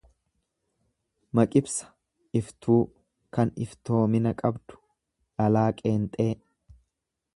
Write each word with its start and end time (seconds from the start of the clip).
Maqibsa 1.39 1.89
iftuu, 2.41 2.79
kan 3.37 3.53
iftoomina 3.67 4.35
qabdu. 4.43 4.81
dhalaa 5.35 5.71
qeenxee 5.83 6.31